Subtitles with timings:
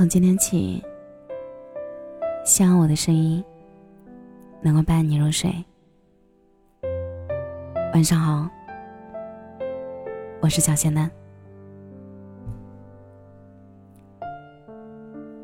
[0.00, 0.82] 从今天起，
[2.42, 3.44] 希望我的声音
[4.62, 5.54] 能够伴你入睡。
[7.92, 8.48] 晚上好，
[10.40, 11.10] 我是小仙男。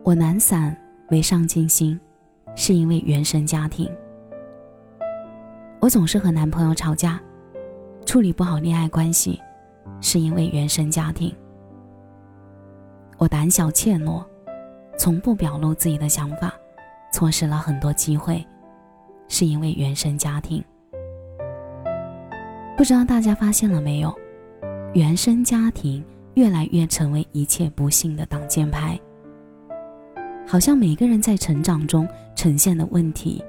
[0.03, 0.75] 我懒散
[1.11, 2.01] 没上进心，
[2.55, 3.87] 是因为原生家庭。
[5.81, 7.21] 我总是和男朋友吵架，
[8.07, 9.39] 处理不好恋爱关系，
[10.01, 11.31] 是因为原生家庭。
[13.19, 14.25] 我胆小怯懦。
[14.97, 16.53] 从不表露自己的想法，
[17.13, 18.45] 错失了很多机会，
[19.29, 20.63] 是因为原生家庭。
[22.77, 24.15] 不知道大家发现了没有，
[24.95, 28.99] 原生家庭越来越成为一切不幸的挡箭牌。
[30.47, 33.45] 好像每个人在成长中呈现的问题，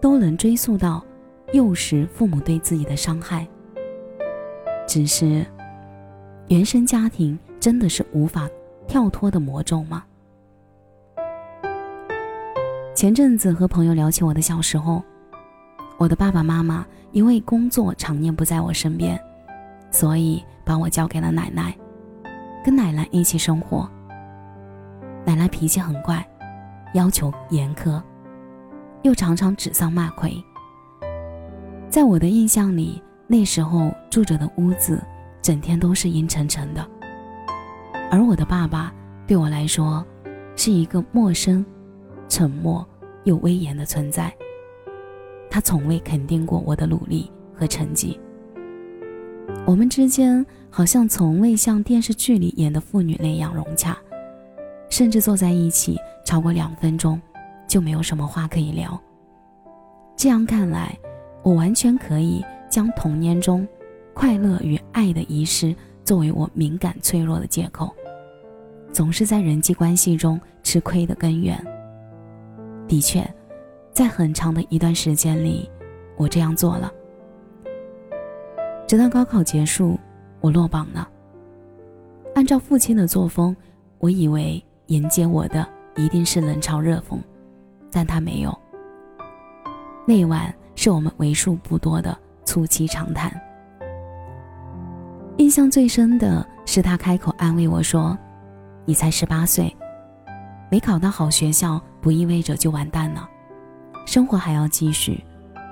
[0.00, 1.04] 都能追溯到
[1.52, 3.46] 幼时父母对自己的伤害。
[4.86, 5.44] 只是，
[6.48, 8.48] 原生家庭真的是无法
[8.86, 10.04] 跳脱的魔咒吗？
[13.04, 15.04] 前阵子和朋友聊起我的小时候，
[15.98, 19.20] 我的爸爸妈妈因为工作常年不在我身边，
[19.90, 21.76] 所以把我交给了奶奶，
[22.64, 23.86] 跟奶奶一起生活。
[25.22, 26.26] 奶奶脾气很怪，
[26.94, 28.02] 要求严苛，
[29.02, 30.42] 又常常指桑骂槐。
[31.90, 34.98] 在我的印象里，那时候住着的屋子
[35.42, 36.82] 整天都是阴沉沉的，
[38.10, 38.90] 而我的爸爸
[39.26, 40.02] 对我来说
[40.56, 41.62] 是一个陌生。
[42.26, 42.84] 沉默
[43.24, 44.32] 又威严的存在。
[45.50, 48.18] 他从未肯定过我的努力和成绩。
[49.66, 53.96] 我们之间好像从未像电视剧里演的父女那样融洽，
[54.90, 57.20] 甚至坐在一起超过两分钟，
[57.66, 59.00] 就没有什么话可以聊。
[60.16, 60.98] 这样看来，
[61.42, 63.66] 我完全可以将童年中
[64.12, 67.94] 快乐与爱的遗失作为我敏感脆弱的借口，
[68.92, 71.64] 总是在人际关系中吃亏的根源。
[72.86, 73.24] 的确，
[73.92, 75.70] 在很长的一段时间里，
[76.16, 76.92] 我这样做了。
[78.86, 79.98] 直到高考结束，
[80.40, 81.08] 我落榜了。
[82.34, 83.56] 按照父亲的作风，
[83.98, 87.18] 我以为迎接我的一定是冷嘲热讽，
[87.90, 88.56] 但他没有。
[90.06, 93.32] 那晚是我们为数不多的促膝长谈。
[95.38, 98.16] 印象最深的是他开口安慰我说
[98.84, 99.74] ：“你才十八岁。”
[100.70, 103.26] 没考到好学校，不意味着就完蛋了，
[104.04, 105.24] 生活还要继续，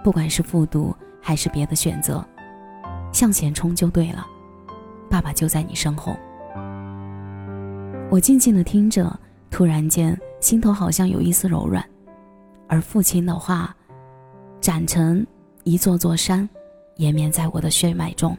[0.03, 2.27] 不管是复读还是别的选择，
[3.13, 4.27] 向前冲就对了。
[5.11, 6.17] 爸爸就在你身后。
[8.11, 9.15] 我静静的听着，
[9.51, 11.87] 突然间心头好像有一丝柔软，
[12.67, 13.77] 而父亲的话，
[14.59, 15.27] 长成
[15.65, 16.49] 一座座山，
[16.97, 18.35] 延绵在我的血脉中。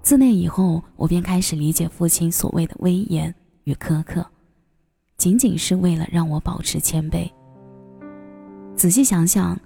[0.00, 4.24] 自那以后，我便开始理解父亲所谓的威严与苛刻。
[5.16, 7.30] 仅仅是为了让我保持谦卑。
[8.76, 9.58] 仔细想想，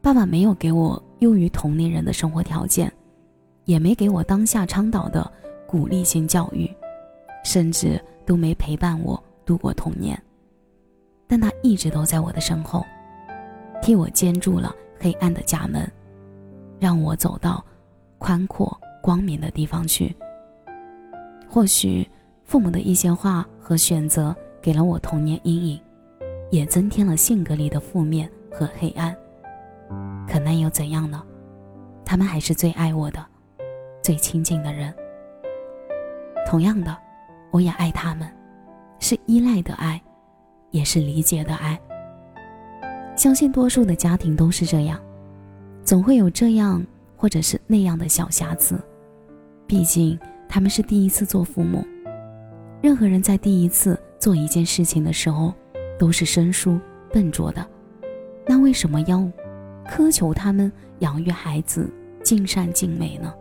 [0.00, 2.92] 爸爸没有给我优于同龄人的生活条件，
[3.66, 5.30] 也没给我当下倡导的
[5.66, 6.68] 鼓励性教育，
[7.44, 10.20] 甚至都没陪伴我度过童年。
[11.28, 12.84] 但他一直都在我的身后，
[13.82, 15.88] 替我监住了黑暗的家门，
[16.80, 17.64] 让我走到
[18.18, 20.14] 宽阔光明的地方去。
[21.48, 22.08] 或许，
[22.44, 24.34] 父母的一些话和选择。
[24.62, 25.80] 给了我童年阴影，
[26.52, 29.14] 也增添了性格里的负面和黑暗。
[30.28, 31.20] 可那又怎样呢？
[32.04, 33.26] 他们还是最爱我的，
[34.02, 34.94] 最亲近的人。
[36.46, 36.96] 同样的，
[37.50, 38.30] 我也爱他们，
[39.00, 40.00] 是依赖的爱，
[40.70, 41.78] 也是理解的爱。
[43.16, 44.96] 相信多数的家庭都是这样，
[45.82, 46.84] 总会有这样
[47.16, 48.80] 或者是那样的小瑕疵。
[49.66, 50.16] 毕竟
[50.48, 51.84] 他们是第一次做父母，
[52.80, 53.98] 任何人在第一次。
[54.22, 55.52] 做一件事情的时候，
[55.98, 56.78] 都是生疏
[57.12, 57.66] 笨拙的，
[58.46, 59.18] 那为什么要
[59.84, 60.70] 苛求他们
[61.00, 61.92] 养育孩子
[62.22, 63.34] 尽善尽美呢？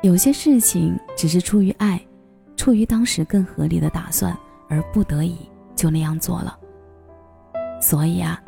[0.00, 2.00] 有些事情只是出于爱，
[2.56, 4.34] 出于当时更合理的打算
[4.70, 5.36] 而不得已
[5.76, 6.58] 就那样做了。
[7.82, 8.42] 所以啊，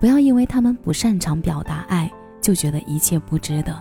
[0.00, 2.10] 不要因为他们不擅长表达爱，
[2.40, 3.78] 就觉得一切不值得。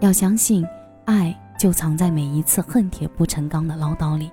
[0.00, 0.66] 要相信，
[1.04, 4.30] 爱就藏在每一次恨铁不成钢的唠叨里。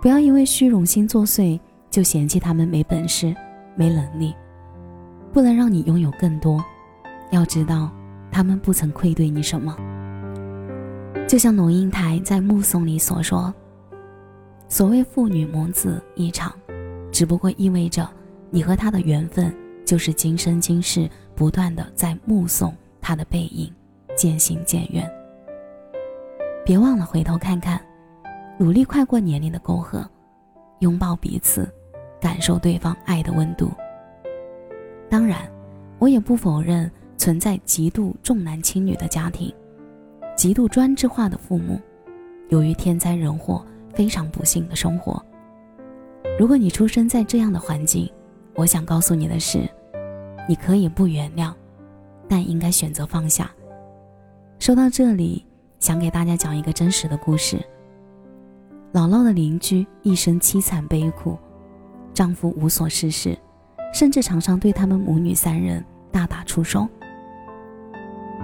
[0.00, 1.58] 不要因为虚荣心作祟，
[1.90, 3.34] 就嫌弃他们没本事、
[3.74, 4.34] 没能力。
[5.32, 6.64] 不能让你拥有更多，
[7.30, 7.90] 要知道，
[8.30, 9.76] 他们不曾愧对你什么。
[11.26, 13.52] 就像龙应台在《目送》里所说
[14.68, 16.52] ：“所谓父女母子一场，
[17.10, 18.08] 只不过意味着
[18.50, 19.52] 你和他的缘分，
[19.84, 23.70] 就是今生今世不断的在目送他的背影
[24.14, 25.10] 渐行渐远。
[26.64, 27.80] 别忘了回头看看。”
[28.58, 30.08] 努力快过年龄的沟壑，
[30.78, 31.70] 拥抱彼此，
[32.18, 33.70] 感受对方爱的温度。
[35.10, 35.50] 当然，
[35.98, 39.52] 我也不否认存在极度重男轻女的家庭，
[40.34, 41.78] 极度专制化的父母，
[42.48, 45.22] 由于天灾人祸非常不幸的生活。
[46.38, 48.10] 如果你出生在这样的环境，
[48.54, 49.68] 我想告诉你的是，
[50.48, 51.52] 你可以不原谅，
[52.26, 53.50] 但应该选择放下。
[54.58, 55.44] 说到这里，
[55.78, 57.62] 想给大家讲一个真实的故事。
[58.92, 61.38] 姥姥的邻居一生凄惨悲苦，
[62.14, 63.38] 丈夫无所事事，
[63.92, 66.88] 甚至常常对他们母女三人大打出手。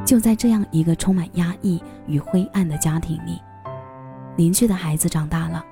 [0.04, 3.40] 就在这样一个充满压抑与灰暗的家庭里，
[4.36, 5.64] 邻居的孩子长大了，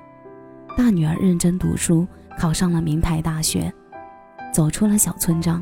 [0.77, 2.07] 大女儿认真读书，
[2.39, 3.71] 考上了名牌大学，
[4.53, 5.61] 走出了小村庄。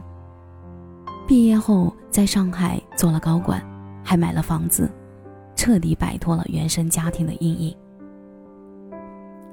[1.27, 3.61] 毕业后在上海做了高管，
[4.03, 4.89] 还买了房子，
[5.55, 7.75] 彻底摆脱了原生家庭的阴影。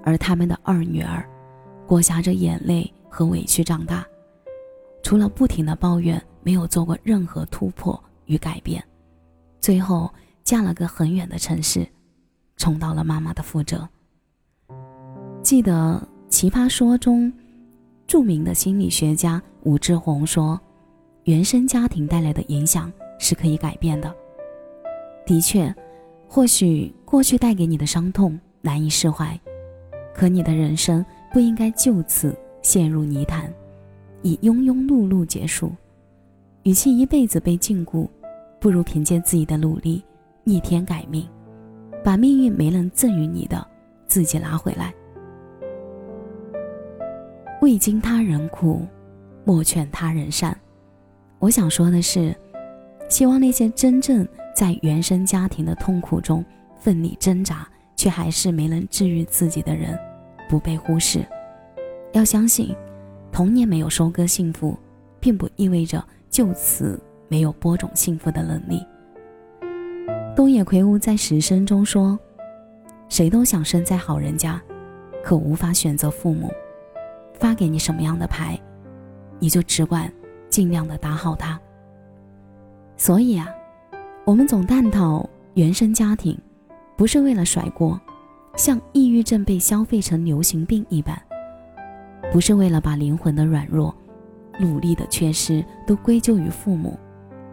[0.06, 1.28] 而他们的二女儿，
[1.84, 4.06] 裹挟着眼泪和委屈长大，
[5.02, 8.80] 除了不停的抱怨，没有做过任何突破与改变，
[9.60, 10.08] 最后
[10.44, 11.84] 嫁了个很远的城市，
[12.56, 13.86] 重蹈了妈妈的覆辙。
[15.42, 16.00] 记得
[16.30, 17.32] 《奇葩说》中，
[18.06, 20.60] 著名的心理学家武志红说
[21.26, 24.14] ：“原生家庭带来的影响是可以改变的。”
[25.26, 25.74] 的确，
[26.28, 29.36] 或许过去带给你的伤痛难以释怀。
[30.16, 33.52] 可你的人生不应该就此陷入泥潭，
[34.22, 35.70] 以庸庸碌碌结束。
[36.62, 38.08] 与其一辈子被禁锢，
[38.58, 40.02] 不如凭借自己的努力
[40.42, 41.28] 逆天改命，
[42.02, 43.64] 把命运没能赠予你的
[44.06, 44.92] 自己拿回来。
[47.60, 48.86] 未经他人苦，
[49.44, 50.58] 莫劝他人善。
[51.38, 52.34] 我想说的是，
[53.10, 56.42] 希望那些真正在原生家庭的痛苦中
[56.80, 57.68] 奋力挣扎。
[57.98, 59.98] 却还是没能治愈自己的人，
[60.48, 61.24] 不被忽视。
[62.12, 62.74] 要相信，
[63.30, 64.76] 童年没有收割幸福，
[65.20, 68.84] 并不意味着就此没有播种幸福的能力。
[70.34, 72.18] 东野圭吾在《十声》中说
[73.08, 74.60] ：“谁都想生在好人家，
[75.22, 76.50] 可无法选择父母。
[77.34, 78.58] 发给你什么样的牌，
[79.38, 80.12] 你就只管
[80.48, 81.60] 尽量的打好它。”
[82.96, 83.48] 所以啊，
[84.24, 86.38] 我们总探讨原生家庭。
[86.96, 88.00] 不是为了甩锅，
[88.56, 91.14] 像抑郁症被消费成流行病一般；
[92.32, 93.94] 不是为了把灵魂的软弱、
[94.58, 96.98] 努力的缺失都归咎于父母，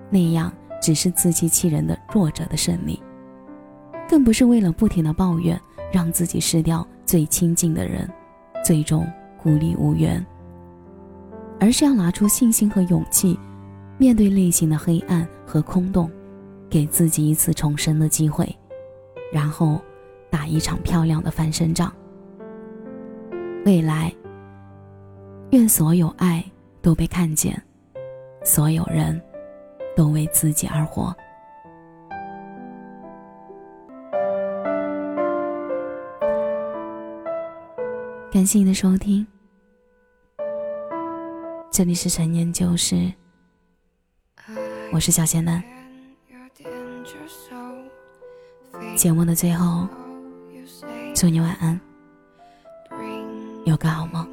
[0.10, 0.52] 那样
[0.82, 2.98] 只是自欺欺人的弱者的胜利；
[4.10, 5.60] 更不是为了不停的抱怨，
[5.92, 8.10] 让自己失掉最亲近的人，
[8.64, 9.06] 最终
[9.42, 10.26] 孤立无援。
[11.60, 13.38] 而是要拿出信心和勇气，
[13.98, 16.10] 面对内心的黑暗和空洞，
[16.70, 18.54] 给自己一次重生的机会。
[19.32, 19.80] 然后，
[20.33, 21.94] 打一场漂亮的翻身仗。
[23.65, 24.12] 未来，
[25.51, 26.44] 愿所有爱
[26.81, 27.62] 都被看见，
[28.44, 29.21] 所有人
[29.95, 31.15] 都为自己而活。
[38.31, 39.27] 感谢你的收听，
[41.69, 43.13] 这里是陈年旧事，
[44.92, 45.63] 我是小仙男。
[48.97, 49.87] 节目的最后，
[51.23, 51.80] 祝你晚安，
[53.63, 54.27] 有个好梦。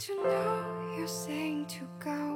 [0.00, 0.64] To know
[0.96, 2.29] you're saying to go